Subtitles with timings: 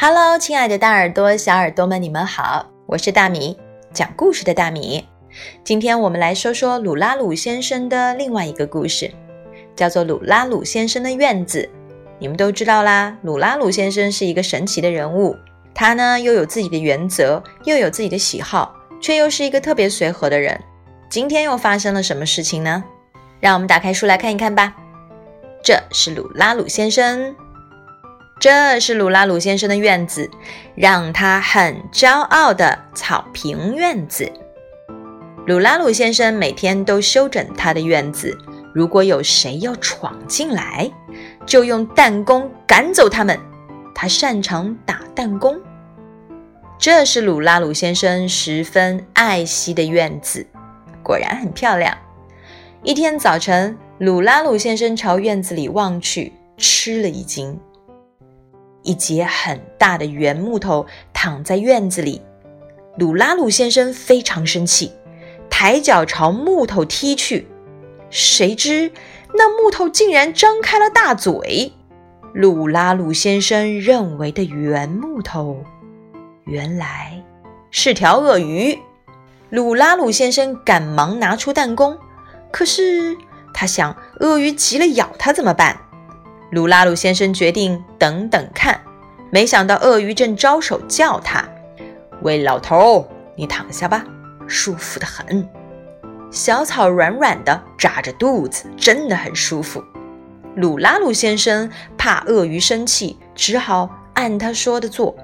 [0.00, 3.58] Hello，亲爱的大耳朵、小耳朵们，你们好，我是大米，
[3.92, 5.04] 讲故事的大米。
[5.64, 9.10] 今天我们来说说鲁拉鲁先生的另外一个故事，
[9.74, 11.62] 叫做《鲁拉鲁先生的院子》。
[12.20, 15.34] 你们都知道啦，鲁拉鲁先生是一个神奇的人物，
[15.74, 20.56] 他呢又有自己的原则，又有自己的喜好，却又是一个特别随和的人。
[21.10, 22.84] 今天又发生了什么事情呢？
[23.40, 24.76] 让我们打开书来看一看吧。
[25.60, 27.34] 这是鲁拉鲁先生。
[28.40, 30.30] 这是鲁拉鲁先生的院子，
[30.76, 34.30] 让他很骄傲的草坪院子。
[35.44, 38.38] 鲁拉鲁先生每天都修整他的院子，
[38.72, 40.88] 如果有谁要闯进来，
[41.46, 43.36] 就用弹弓赶走他们。
[43.92, 45.60] 他擅长打弹弓。
[46.78, 50.46] 这是鲁拉鲁先生十分爱惜的院子，
[51.02, 51.98] 果然很漂亮。
[52.84, 57.58] 一天早晨，鲁拉鲁先生朝院子里望去，吃了一惊。
[58.88, 62.22] 一截很大的圆木头躺在院子里，
[62.96, 64.92] 鲁拉鲁先生非常生气，
[65.50, 67.46] 抬脚朝木头踢去。
[68.08, 68.90] 谁知
[69.34, 71.70] 那木头竟然张开了大嘴。
[72.32, 75.62] 鲁拉鲁先生认为的圆木头，
[76.46, 77.22] 原来
[77.70, 78.78] 是条鳄鱼。
[79.50, 81.98] 鲁拉鲁先生赶忙拿出弹弓，
[82.50, 83.14] 可是
[83.52, 85.78] 他想，鳄鱼急了咬他怎么办？
[86.50, 88.80] 鲁拉鲁先生决定等等看，
[89.30, 91.46] 没想到鳄鱼正招手叫他
[92.22, 94.04] ：“喂，老头，你躺下吧，
[94.46, 95.48] 舒服的很。
[96.30, 99.82] 小草软软的，扎着肚子，真的很舒服。”
[100.56, 105.14] 鲁拉鲁先生怕鳄鱼生气，只好按他说的做。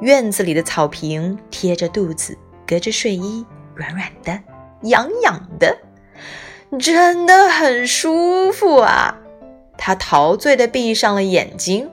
[0.00, 4.38] 院子里的草坪贴着肚子，隔着睡衣，软软的，
[4.82, 5.78] 痒痒的，
[6.78, 9.16] 真的很舒服啊。
[9.76, 11.90] 他陶醉地闭上了眼睛。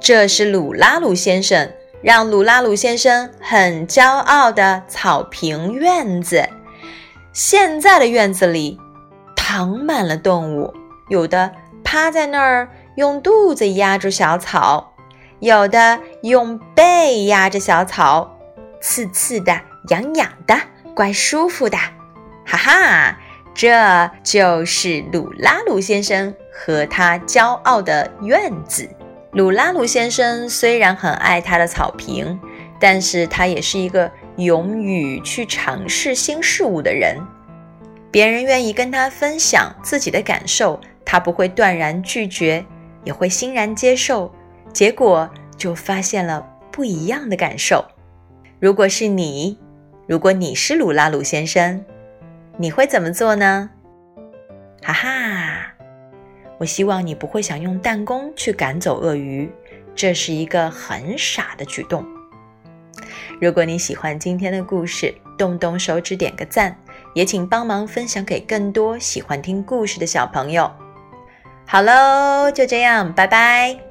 [0.00, 6.48] 这是鲁拉鲁先生让鲁拉鲁先生很骄傲的草坪院子。
[7.32, 8.78] 现在的院子里
[9.34, 10.72] 躺满了动物，
[11.08, 11.52] 有的
[11.82, 14.94] 趴在那儿用肚子压住小草，
[15.40, 18.38] 有的用背压着小草，
[18.80, 20.56] 刺刺的，痒痒的，
[20.94, 21.76] 怪舒服的。
[22.44, 23.18] 哈哈，
[23.54, 26.34] 这就是鲁拉鲁先生。
[26.58, 28.88] 和他骄傲的院子。
[29.36, 32.40] 鲁拉鲁先生虽然很爱他的草坪，
[32.80, 37.18] 但是他也是一个勇于去尝试新事物的人。
[38.10, 42.64] 别人愿意跟他分享自己的感受，他不会断然拒绝，
[43.04, 44.34] 也会欣然接受。
[44.72, 46.42] 结果就发现了
[46.72, 47.84] 不一样的感受。
[48.58, 49.58] 如果是你，
[50.06, 51.84] 如果你是鲁拉鲁先生，
[52.56, 53.68] 你会怎么做呢？
[54.82, 55.55] 哈哈。
[56.58, 59.50] 我希望你不会想用弹弓去赶走鳄鱼，
[59.94, 62.04] 这是一个很傻的举动。
[63.40, 66.76] 如果你喜欢今天的故事，动动手指点个赞，
[67.14, 70.70] 也请帮忙分享给更多喜欢听故事的小朋友。
[71.66, 73.85] 好喽，就这样，拜拜。